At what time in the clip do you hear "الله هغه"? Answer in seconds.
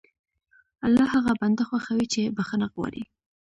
0.85-1.31